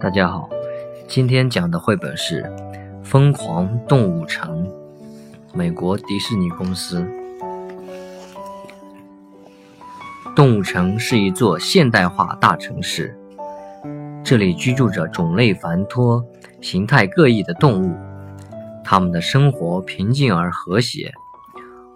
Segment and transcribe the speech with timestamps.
[0.00, 0.48] 大家好，
[1.06, 2.42] 今天讲的绘本是
[3.04, 4.66] 《疯狂动物城》，
[5.52, 7.06] 美国迪士尼公司。
[10.34, 13.16] 动物城是一座现代化大城市，
[14.24, 16.24] 这里居住着种类繁多、
[16.60, 17.94] 形态各异的动物，
[18.82, 21.12] 它们的生活平静而和谐。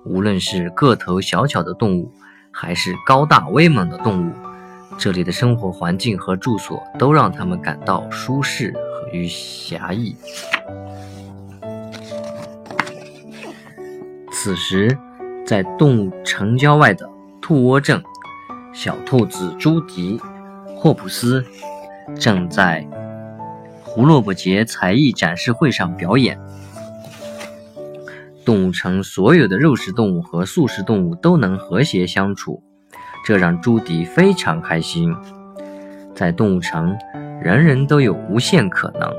[0.04, 2.12] 无论是个头小巧的动物，
[2.50, 4.32] 还是高大威猛的动物。
[4.96, 8.72] 这里的生活环境和住所都让他们感到舒适
[9.12, 10.14] 与侠义。
[14.30, 14.96] 此时，
[15.46, 17.08] 在动物城郊外的
[17.40, 18.02] 兔窝镇，
[18.72, 20.20] 小兔子朱迪、
[20.76, 21.44] 霍普斯
[22.20, 22.86] 正在
[23.82, 26.38] 胡萝卜节才艺展示会上表演。
[28.44, 32.62] 动物城所有的肉食动物和素食动物都能和谐相处。
[33.24, 35.14] 这让朱迪非常开心。
[36.14, 36.94] 在动物城，
[37.42, 39.10] 人人都有无限可能。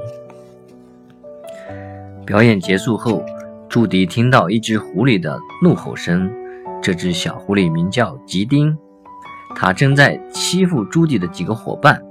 [2.25, 3.23] 表演结束后，
[3.67, 6.31] 朱迪听到一只狐狸的怒吼声。
[6.81, 8.77] 这只小狐狸名叫吉丁，
[9.55, 12.01] 它正在欺负朱迪的几个伙伴。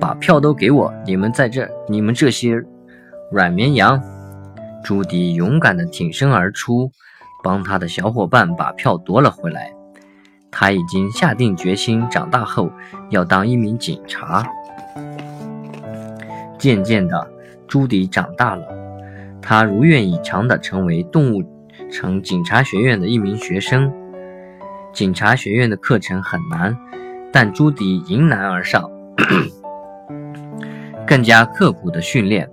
[0.00, 0.92] 把票都给我！
[1.04, 2.62] 你们在这，你们这些
[3.30, 4.00] 软绵羊！
[4.86, 6.92] 朱迪勇敢地挺身而出，
[7.42, 9.74] 帮他的小伙伴把票夺了回来。
[10.48, 12.70] 他已经下定决心，长大后
[13.10, 14.46] 要当一名警察。
[16.56, 17.28] 渐渐的，
[17.66, 18.64] 朱迪长大了，
[19.42, 21.42] 他如愿以偿地成为动物
[21.90, 23.92] 城警察学院的一名学生。
[24.92, 26.78] 警察学院的课程很难，
[27.32, 28.88] 但朱迪迎难而上，
[31.04, 32.48] 更加刻苦地训练。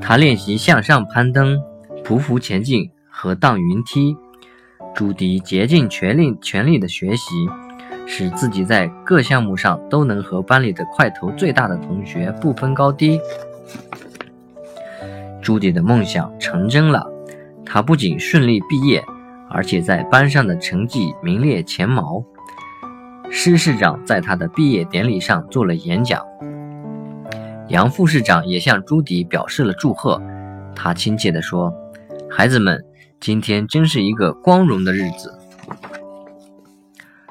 [0.00, 1.58] 他练习向上攀登、
[2.04, 4.16] 匍匐前进和荡云梯。
[4.94, 7.48] 朱迪竭尽全力全力的学习，
[8.06, 13.20] 使自己在各项目上都能和班里的块头最大的同学不分高低。
[15.42, 17.06] 朱迪的梦想成真了，
[17.64, 19.04] 他不仅顺利毕业，
[19.50, 22.24] 而且在班上的成绩名列前茅。
[23.30, 26.24] 施市长在他的毕业典礼上做了演讲，
[27.68, 30.20] 杨副市长也向朱迪表示了祝贺。
[30.74, 31.72] 他亲切地说
[32.30, 32.84] ：“孩子们。”
[33.20, 35.36] 今天真是一个光荣的日子，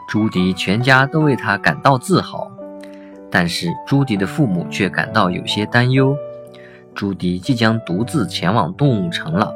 [0.09, 2.51] 朱迪全家都为他感到自豪，
[3.31, 6.13] 但是朱迪的父母却感到有些担忧。
[6.93, 9.55] 朱迪即将独自前往动物城了，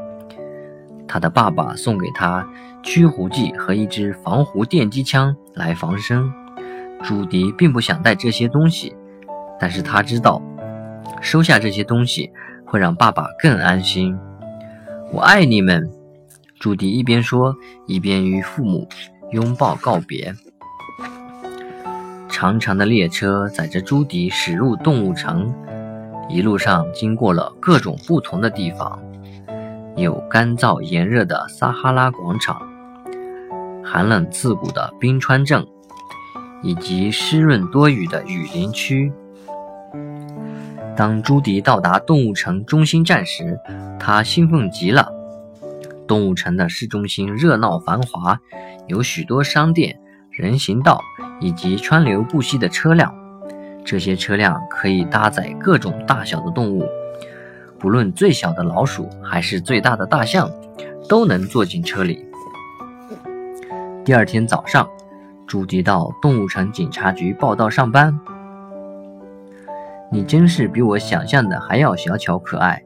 [1.05, 2.47] 他的爸爸送给他
[2.81, 6.31] 驱狐剂和一支防狐电击枪来防身。
[7.03, 8.95] 朱迪并不想带这些东西，
[9.59, 10.41] 但是他知道
[11.21, 12.31] 收下这些东西
[12.65, 14.17] 会让爸爸更安心。
[15.13, 15.89] 我爱你们。
[16.59, 17.55] 朱迪一边说，
[17.87, 18.87] 一边与父母
[19.31, 20.33] 拥抱告别。
[22.29, 25.51] 长长的列车载着朱迪驶入动物城，
[26.29, 28.99] 一路上经过了各种不同的地方，
[29.95, 32.61] 有干燥炎热的撒哈拉广场，
[33.83, 35.65] 寒冷刺骨的冰川镇，
[36.61, 39.11] 以及湿润多雨的雨林区。
[41.01, 43.59] 当朱迪到达动物城中心站时，
[43.99, 45.11] 他兴奋极了。
[46.07, 48.39] 动物城的市中心热闹繁华，
[48.85, 51.01] 有许多商店、人行道
[51.39, 53.11] 以及川流不息的车辆。
[53.83, 56.85] 这些车辆可以搭载各种大小的动物，
[57.79, 60.51] 不论最小的老鼠还是最大的大象，
[61.09, 62.23] 都能坐进车里。
[64.05, 64.87] 第二天早上，
[65.47, 68.19] 朱迪到动物城警察局报道上班。
[70.13, 72.83] 你真是比我想象的还要小巧可爱，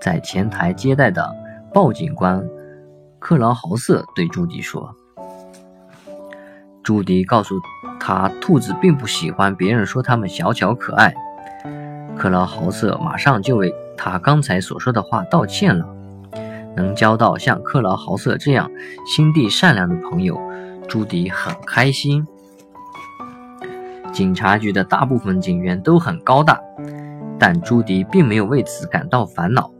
[0.00, 1.30] 在前台接待的。
[1.74, 2.42] 鲍警官
[3.18, 4.96] 克劳豪瑟对朱迪说
[6.82, 7.60] ：“朱迪告诉
[8.00, 11.14] 他，兔子并不喜欢别人说它们小巧可爱。”
[12.16, 15.86] 克劳豪瑟马上就为他刚才所说的话道歉了。
[16.74, 18.70] 能交到像克劳豪瑟这样
[19.06, 20.40] 心地善良的朋友，
[20.88, 22.26] 朱迪很开心。
[24.16, 26.58] 警察局的大部分警员都很高大，
[27.38, 29.70] 但朱迪并没有为此感到烦恼。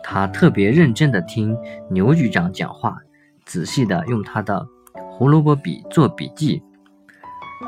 [0.00, 1.58] 他特别认真地听
[1.90, 2.98] 牛局长讲话，
[3.44, 4.64] 仔细地用他的
[5.10, 6.62] 胡萝卜笔做笔记。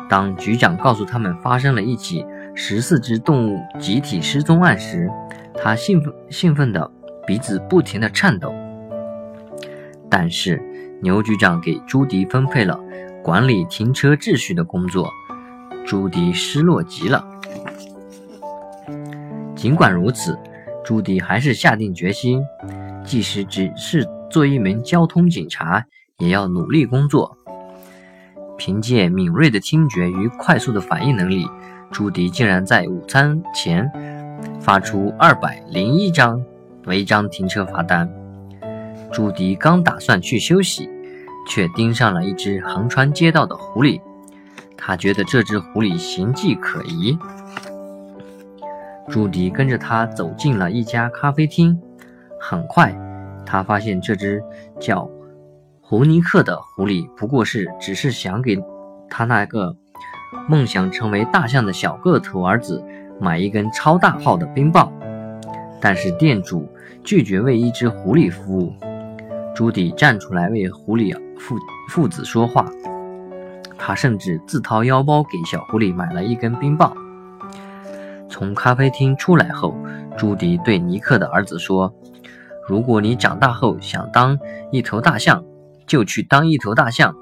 [0.09, 2.25] 当局长告诉他们发生了一起
[2.55, 5.11] 十四只动物集体失踪案时，
[5.57, 6.89] 他兴奋兴奋的
[7.27, 8.55] 鼻子不停地颤抖。
[10.09, 10.63] 但是
[11.03, 12.79] 牛局长给朱迪分配了
[13.25, 15.11] 管理停车秩序的工作，
[15.87, 17.25] 朱迪失落极了。
[19.55, 20.39] 尽管如此。
[20.85, 22.41] 朱迪还是下定决心，
[23.05, 25.85] 即使只是做一名交通警察
[26.19, 27.37] 也要努力工作。
[28.57, 31.45] 凭借敏锐的听觉与快速的反应能力，
[31.91, 33.91] 朱迪竟然在午餐前
[34.61, 36.41] 发出二百零一张
[36.85, 38.09] 违章停车罚单。
[39.11, 40.89] 朱迪刚打算去休息，
[41.49, 44.01] 却盯上了一只横穿街道的狐狸。
[44.77, 47.19] 他觉得这只狐狸形迹可疑。
[49.09, 51.79] 朱迪跟着他走进了一家咖啡厅。
[52.39, 52.95] 很快，
[53.45, 54.43] 他发现这只
[54.79, 55.11] 叫
[55.81, 58.57] 胡尼克的狐狸不过是只是想给
[59.09, 59.75] 他那个
[60.49, 62.85] 梦想成为大象的小个头儿子
[63.21, 64.93] 买一根超大号的冰棒。
[65.81, 66.69] 但是店主
[67.05, 68.73] 拒绝为一只狐狸服务。
[69.55, 71.57] 朱迪站出来为狐狸父
[71.89, 72.67] 父子说话，
[73.79, 76.93] 他甚至自掏腰包给小狐狸买了一根冰棒。
[78.29, 79.75] 从咖啡厅出来后，
[80.17, 81.95] 朱迪对尼克的儿子说
[82.69, 84.39] ：“如果你长大后想当
[84.71, 85.45] 一头大象，
[85.87, 87.15] 就去当一头大象，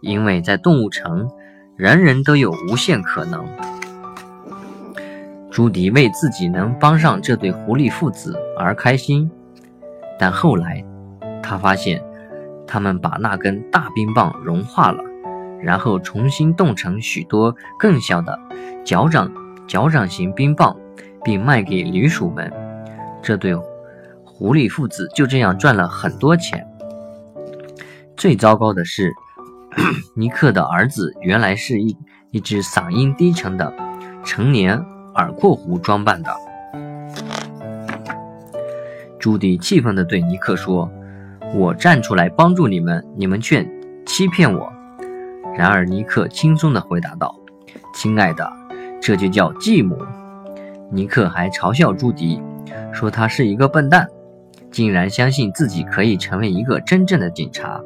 [0.00, 1.28] 因为在动物城，
[1.76, 3.44] 人人都有无限可能。”
[5.50, 9.30] 朱迪为自己能帮上这对狐狸父子而开心，
[10.18, 10.84] 但后来。
[11.42, 12.02] 他发现，
[12.66, 15.00] 他们把那根大冰棒融化了，
[15.62, 18.38] 然后重新冻成许多更小的
[18.84, 19.30] 脚掌
[19.66, 20.76] 脚掌型冰棒，
[21.24, 22.52] 并卖给旅鼠们。
[23.22, 23.54] 这对
[24.24, 26.66] 狐狸父子就这样赚了很多钱。
[28.16, 29.12] 最糟糕的是，
[30.14, 31.96] 尼克的儿子原来是一
[32.30, 33.72] 一只嗓音低沉的
[34.24, 34.78] 成年
[35.14, 36.30] 耳廓狐装扮的。
[39.18, 40.90] 朱迪气愤地对尼克说。
[41.54, 43.64] 我站出来帮助你们，你们却
[44.04, 44.72] 欺骗我。
[45.56, 47.34] 然而，尼克轻松地回答道
[47.94, 48.52] ：“亲爱的，
[49.00, 49.96] 这就叫继母。”
[50.92, 52.40] 尼克还嘲笑朱迪，
[52.92, 54.06] 说他是一个笨蛋，
[54.70, 57.80] 竟然相信自己可以成为一个真正的警察。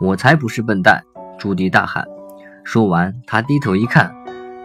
[0.00, 1.02] 我才不是笨蛋！
[1.38, 2.04] 朱迪大喊。
[2.64, 4.12] 说完，他低头一看，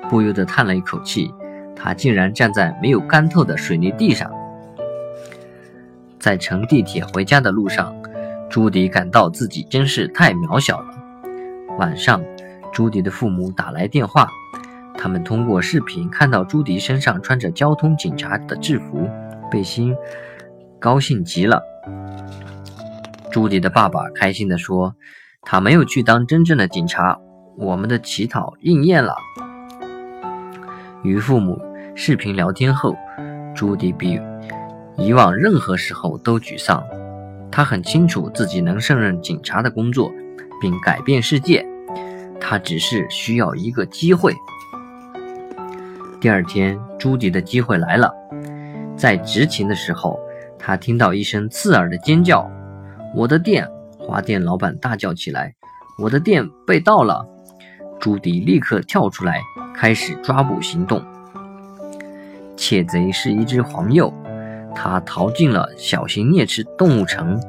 [0.09, 1.31] 不由得叹了一口气，
[1.75, 4.29] 他竟然站在没有干透的水泥地上。
[6.19, 7.95] 在乘地铁回家的路上，
[8.49, 11.00] 朱迪感到自己真是太渺小了。
[11.77, 12.23] 晚上，
[12.71, 14.27] 朱迪的父母打来电话，
[14.97, 19.09] 他们通过视频看到朱迪身上穿着交通警察的制服
[19.50, 19.95] 背心，
[20.79, 21.62] 高兴极了。
[23.31, 24.95] 朱迪的爸爸开心地说
[25.41, 27.18] ：“他没有去当真正的警察，
[27.57, 29.15] 我们的乞讨应验了。”
[31.03, 31.59] 与父母
[31.95, 32.95] 视频聊天后，
[33.56, 34.19] 朱迪比。
[34.97, 36.83] 以往任何时候都沮丧，
[37.50, 40.12] 他很清楚自己能胜任警察的工作，
[40.61, 41.65] 并改变世界。
[42.39, 44.33] 他只是需要一个机会。
[46.21, 48.13] 第二天，朱迪的机会来了。
[48.95, 50.19] 在执勤的时候，
[50.59, 52.49] 他听到一声刺耳的尖叫
[53.15, 53.67] ：“我的店！”
[53.97, 55.53] 花店老板大叫起来
[55.97, 57.25] ：“我的店被盗了！”
[57.99, 59.41] 朱迪立刻跳出来，
[59.75, 61.03] 开始抓捕行动。
[62.55, 64.13] 窃贼是一只黄鼬。
[64.73, 67.39] 他逃进了小型啮齿动物城，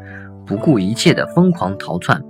[0.44, 2.22] 不顾一切的疯狂逃窜，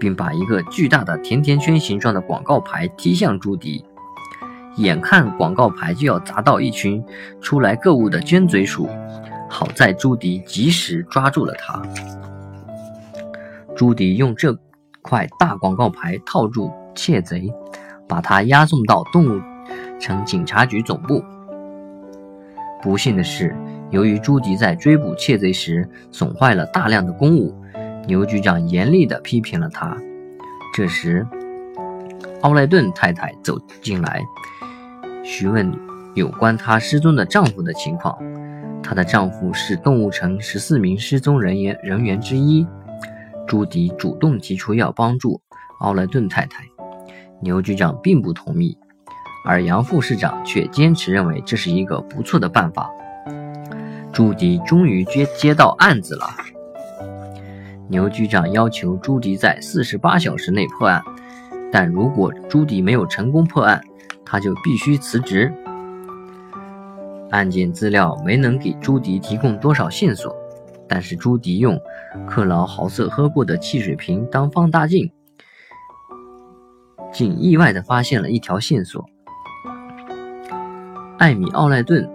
[0.00, 3.84] 并把一个巨大的甜甜圈形状的广告牌踢向朱迪。
[4.76, 7.04] 眼看广告牌就要砸到一群
[7.40, 8.88] 出来购物的尖嘴鼠，
[9.48, 11.82] 好在朱迪及时抓住了它。
[13.76, 14.58] 朱迪用这
[15.02, 17.52] 块大广告牌套住窃贼，
[18.08, 19.40] 把他押送到动物
[20.00, 21.22] 城警察局总部。
[22.82, 23.54] 不幸的是。
[23.90, 27.52] 由于朱迪在追捕窃贼时损坏了大量的公物，
[28.06, 29.96] 牛局长严厉地批评了他。
[30.74, 31.26] 这时，
[32.42, 34.22] 奥莱顿太太走进来，
[35.24, 35.70] 询问
[36.14, 38.16] 有关她失踪的丈夫的情况。
[38.82, 42.66] 她的丈夫是动物城十四名失踪人员人员之一。
[43.46, 45.40] 朱迪主动提出要帮助
[45.80, 46.64] 奥莱顿太太，
[47.40, 48.78] 牛局长并不同意，
[49.44, 52.90] 而杨副市长却坚持认为这是一个不错的办法。
[54.12, 56.26] 朱迪终于接接到案子了。
[57.90, 61.02] 牛局长要求朱迪在四十八小时内破案，
[61.72, 63.80] 但如果朱迪没有成功破案，
[64.24, 65.52] 他就必须辞职。
[67.30, 70.32] 案件资料没能给朱迪提供多少线索，
[70.86, 71.76] 但是朱迪用
[72.28, 75.10] 克劳豪瑟喝过的汽水瓶当放大镜，
[77.12, 79.04] 竟意外地发现了一条线索：
[81.18, 82.08] 艾米·奥莱顿，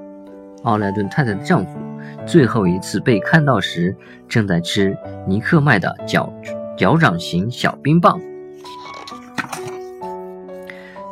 [0.63, 1.84] 奥莱顿太太的丈夫。
[2.25, 3.95] 最后一次被看到时，
[4.27, 6.31] 正在吃尼克卖的脚
[6.77, 8.19] 脚掌型小冰棒。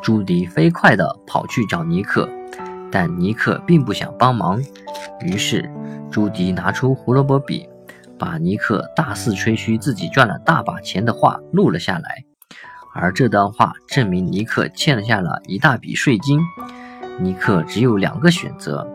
[0.02, 2.28] 朱迪飞快地跑去找尼克，
[2.92, 4.62] 但尼克并不想帮忙。
[5.22, 5.70] 于是，
[6.12, 7.70] 朱迪拿出胡萝卜笔，
[8.18, 12.26] 把尼克大肆吹嘘自己赚了大把钱的话录了下来，
[12.94, 16.40] 而这段话证明尼克欠下了一大笔税金。
[17.20, 18.86] 尼克只有两个选择：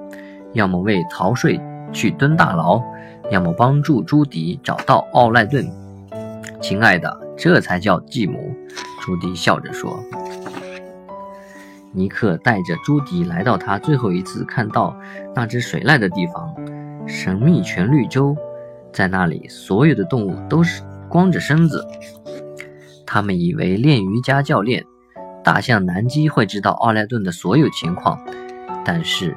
[0.52, 1.58] 要么为逃税
[1.92, 2.82] 去蹲大牢，
[3.30, 5.66] 要么帮助朱迪找到奥赖顿。
[6.60, 8.54] 亲爱的，这才叫继母。
[9.00, 10.02] 朱迪笑着说。
[11.92, 14.94] 尼克带着朱迪来到他最后一次看到
[15.34, 16.54] 那只水獭的地方——
[17.08, 18.36] 神秘全绿洲。
[18.92, 21.86] 在那里，所有的动物都是光着身子。
[23.06, 24.84] 他们以为练瑜伽教练
[25.42, 28.20] 大象南基会知道奥莱顿的所有情况，
[28.84, 29.34] 但是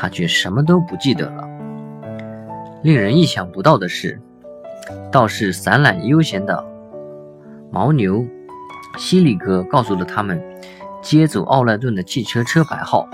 [0.00, 1.46] 他却什么都不记得了。
[2.82, 4.18] 令人意想不到的是，
[5.12, 6.64] 倒是散懒悠闲的
[7.70, 8.26] 牦牛
[8.96, 10.42] 西里哥告诉了他们
[11.02, 13.06] 接走奥莱顿的汽车车牌号。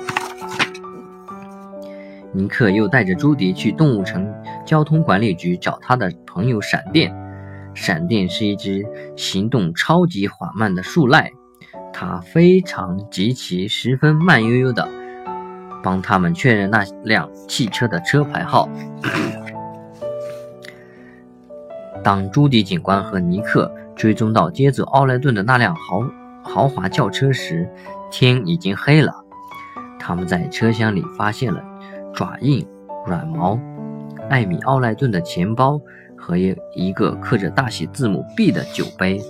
[2.32, 4.32] 尼克又带着朱迪去动物城
[4.64, 7.12] 交通管理局找他的朋友闪电。
[7.74, 11.32] 闪电是一只行动超级缓慢的树赖，
[11.92, 14.88] 它非常极其十分慢悠悠的
[15.86, 18.68] 帮他们确认那辆汽车的车牌号。
[22.02, 26.02] 当朱迪警官和尼克追踪到接走奥莱顿的那辆豪
[26.42, 27.70] 豪华轿车时，
[28.10, 29.14] 天已经黑了。
[29.96, 31.62] 他们在车厢里发现了。
[32.12, 32.66] 爪印、
[33.06, 33.56] 软毛、
[34.28, 35.80] 艾米·奥莱顿的钱包
[36.16, 39.22] 和一一个刻着大写字母 B 的酒杯。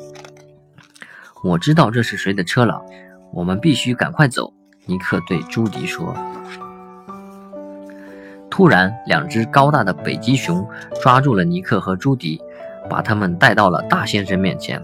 [1.44, 2.80] 我知道这是谁的车了，
[3.34, 4.54] 我们必须赶快走。
[4.87, 6.14] 尼克对朱迪说。
[8.50, 10.66] 突然，两只高大的北极熊
[11.02, 12.40] 抓住了尼克和朱迪，
[12.88, 14.83] 把他们带到了大先生面前。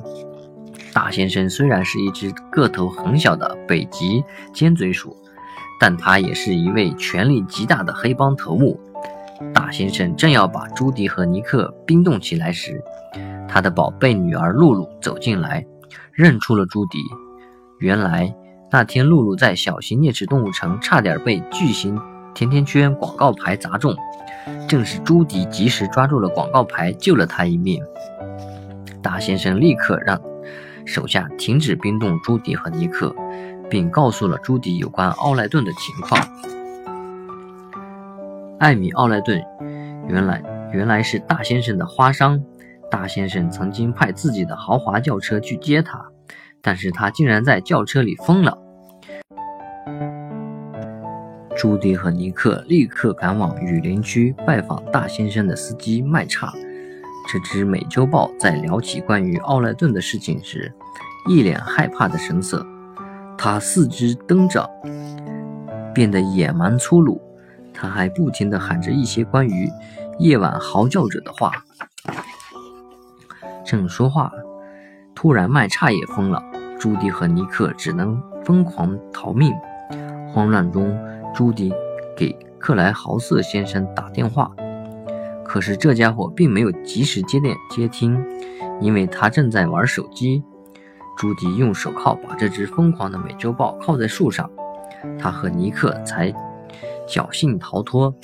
[0.93, 5.17] 大先生虽然是一只个头很小的北极尖嘴鼠。
[5.81, 8.79] 但他也是一位权力极大的黑帮头目。
[9.53, 12.81] 大先生正要把朱迪和尼克冰冻起来时，
[13.49, 15.67] 他的宝贝女儿露露走进来，
[16.13, 17.01] 认出了朱迪。
[17.81, 18.33] 原来
[18.73, 22.01] 那天露露在小型啮齿动物城差点被巨型
[22.35, 23.95] 甜甜圈广告牌砸中，
[24.67, 27.83] 正是朱迪及时抓住了广告牌，救了他一命。
[29.03, 30.21] 大先生立刻让
[30.87, 33.15] 手下停止冰冻朱迪和尼克。
[33.73, 36.21] 并告诉了朱迪有关奥莱顿的情况。
[38.59, 39.43] 艾米·奥莱顿
[40.07, 40.43] 原来
[40.75, 42.39] 原来是大先生的花商，
[42.91, 46.05] 大先生曾经派自己的豪华轿车去接他，
[46.61, 48.59] 但是他竟然在轿车里疯了。
[51.57, 56.53] 朱迪和尼克立刻赶往雨林区拜访大先生的司机麦叉。
[57.31, 60.73] 这只美洲豹在聊起关于奥莱顿的事情时，
[61.29, 62.67] 一脸害怕的神色。
[63.39, 64.69] 他四肢蹬着，
[65.95, 67.21] 变得野蛮粗鲁。
[67.73, 69.71] 他还不停地喊着一些关于
[70.19, 71.53] 夜晚嚎叫者的话。
[73.65, 74.33] 正说话，
[75.15, 76.43] 突然麦叉也疯了。
[76.79, 79.53] 朱迪和尼克只能疯狂逃命。
[80.33, 80.99] 慌乱中，
[81.35, 81.73] 朱迪
[82.17, 84.53] 给克莱豪瑟先生打电话，
[85.45, 88.23] 可是这家伙并没有及时接电接听，
[88.81, 90.43] 因为他正在玩手机。
[91.17, 94.51] 朱迪用手铐把这只疯狂的美洲豹铐在树上，
[95.19, 96.33] 他和尼克才
[97.07, 98.15] 侥幸逃脱。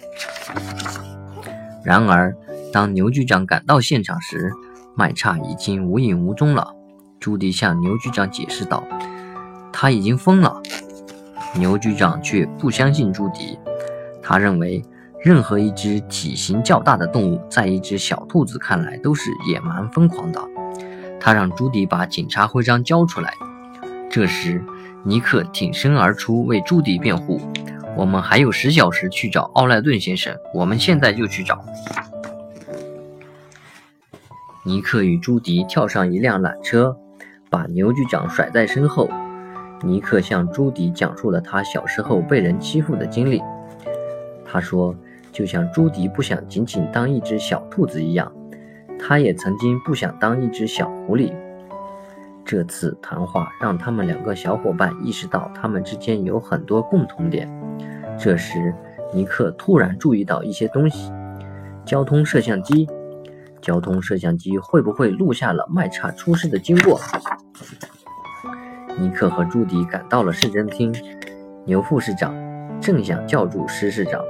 [1.84, 2.34] 然而，
[2.72, 4.52] 当牛局长赶到现场时，
[4.94, 6.74] 麦叉已经无影无踪了。
[7.20, 8.84] 朱迪向牛局长解释道
[9.72, 10.60] ：“他已经疯了。”
[11.58, 13.58] 牛局长却不相信朱迪，
[14.22, 14.82] 他认为
[15.20, 20.40] 任何一只体型较大的动物，在一只小兔子看来都是野蛮疯狂的。
[21.18, 23.32] 他让朱迪把警察徽章交出来。
[24.08, 24.62] 这时，
[25.04, 27.40] 尼克挺身而出为朱迪辩护
[27.96, 31.60] ：“我们还有十小时去找奥莱顿先生，我们现在就去找。”
[34.64, 36.96] 尼克与朱迪跳上一辆缆车，
[37.50, 39.10] 把牛局长甩在身后。
[39.82, 43.42] 尼克向朱迪讲述了他小时候被人欺负的经历。
[44.44, 44.94] 他说
[45.30, 48.32] ：“就像朱迪不想仅仅当一只小兔子一样。”
[48.98, 51.32] 他也曾经不想当一只小狐狸。
[52.44, 57.48] 这次谈话让他们两个小伙伴意识到他们之间有很多共同点。
[58.18, 58.74] 这时，
[59.14, 61.12] 尼克突然注意到一些东西：
[61.84, 62.88] 交通摄像机。
[63.60, 66.98] 交通摄像机会不会录下了麦茶出事的经过？
[68.98, 70.94] 尼克和朱迪赶到了市政厅。
[71.64, 72.34] 牛副市长
[72.80, 74.22] 正想叫住施市长，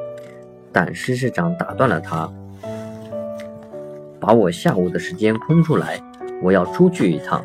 [0.73, 2.31] 但施市长打断了他。
[4.21, 6.01] 把我下午的时间空出来，
[6.43, 7.45] 我要出去一趟。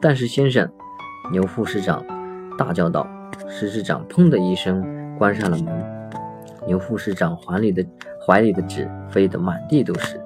[0.00, 0.68] 但是，先生，
[1.30, 2.04] 牛副市长
[2.58, 3.06] 大叫道。
[3.48, 4.82] 施市长砰的一声
[5.18, 5.66] 关上了门。
[6.66, 7.84] 牛副市长怀里的
[8.26, 10.18] 怀里的纸飞得满地都是。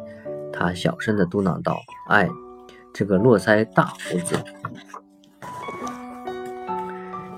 [0.52, 1.76] 他小声地嘟囔道
[2.08, 2.28] ：“哎，
[2.94, 4.37] 这个络腮大胡子。”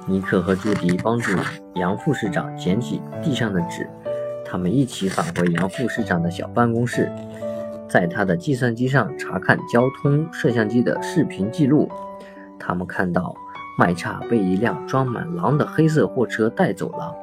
[0.09, 1.37] 尼克和朱迪帮助
[1.75, 3.87] 杨副市长捡起地上的纸，
[4.43, 7.13] 他们一起返回杨副市长的小办公室，
[7.87, 11.91] 在他的计算机上查看交通摄像机的视频记录。
[12.59, 13.35] 他们看到
[13.79, 17.15] 麦叉被一辆装满狼的黑色货车带走了。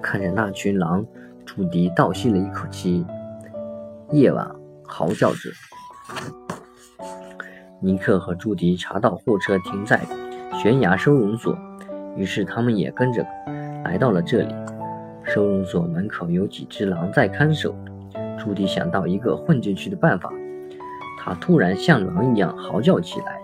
[0.00, 1.04] 看着那群狼，
[1.44, 3.04] 朱迪倒吸了一口气。
[4.12, 4.48] 夜晚
[4.84, 5.50] 嚎叫着，
[7.80, 10.00] 尼克和朱迪查到货车停在
[10.52, 11.56] 悬崖收容所，
[12.16, 13.24] 于是他们也跟着
[13.84, 14.54] 来到了这里。
[15.22, 17.74] 收容所门口有几只狼在看守。
[18.38, 20.30] 朱迪想到一个混进去的办法，
[21.18, 23.39] 他突然像狼一样嚎叫起来。